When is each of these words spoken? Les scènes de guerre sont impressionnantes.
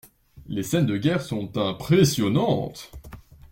Les 0.47 0.63
scènes 0.63 0.87
de 0.87 0.97
guerre 0.97 1.21
sont 1.21 1.59
impressionnantes. 1.59 2.89